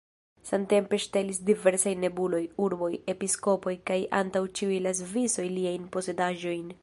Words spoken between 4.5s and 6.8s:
ĉiuj la Svisoj liajn posedaĵojn.